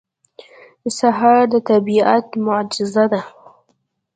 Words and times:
سهار 0.97 1.43
د 1.51 1.53
طبیعت 1.69 2.25
معجزه 2.45 3.05
ده. 3.13 3.21